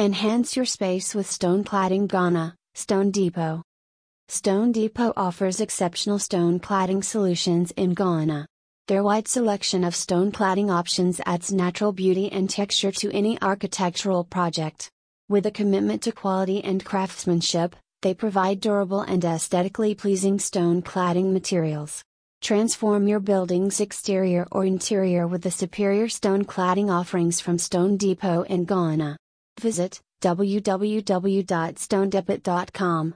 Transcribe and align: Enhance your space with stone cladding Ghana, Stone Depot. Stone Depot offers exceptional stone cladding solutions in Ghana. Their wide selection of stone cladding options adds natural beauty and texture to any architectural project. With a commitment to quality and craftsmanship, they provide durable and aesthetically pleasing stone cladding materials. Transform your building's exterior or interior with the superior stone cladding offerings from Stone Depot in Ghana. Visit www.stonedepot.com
Enhance 0.00 0.56
your 0.56 0.64
space 0.64 1.14
with 1.14 1.30
stone 1.30 1.62
cladding 1.62 2.08
Ghana, 2.08 2.56
Stone 2.74 3.12
Depot. 3.12 3.62
Stone 4.28 4.72
Depot 4.72 5.12
offers 5.16 5.60
exceptional 5.60 6.18
stone 6.18 6.58
cladding 6.58 7.04
solutions 7.04 7.70
in 7.76 7.94
Ghana. 7.94 8.44
Their 8.88 9.04
wide 9.04 9.28
selection 9.28 9.84
of 9.84 9.94
stone 9.94 10.32
cladding 10.32 10.68
options 10.68 11.20
adds 11.26 11.52
natural 11.52 11.92
beauty 11.92 12.28
and 12.32 12.50
texture 12.50 12.90
to 12.90 13.12
any 13.12 13.40
architectural 13.40 14.24
project. 14.24 14.90
With 15.28 15.46
a 15.46 15.52
commitment 15.52 16.02
to 16.02 16.12
quality 16.12 16.64
and 16.64 16.84
craftsmanship, 16.84 17.76
they 18.02 18.14
provide 18.14 18.58
durable 18.58 19.02
and 19.02 19.24
aesthetically 19.24 19.94
pleasing 19.94 20.40
stone 20.40 20.82
cladding 20.82 21.32
materials. 21.32 22.02
Transform 22.42 23.06
your 23.06 23.20
building's 23.20 23.78
exterior 23.78 24.48
or 24.50 24.64
interior 24.64 25.28
with 25.28 25.42
the 25.42 25.52
superior 25.52 26.08
stone 26.08 26.44
cladding 26.44 26.90
offerings 26.90 27.40
from 27.40 27.58
Stone 27.58 27.96
Depot 27.96 28.42
in 28.42 28.64
Ghana. 28.64 29.16
Visit 29.60 30.00
www.stonedepot.com 30.20 33.12